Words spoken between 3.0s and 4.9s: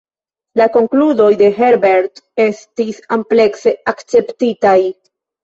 amplekse akceptitaj.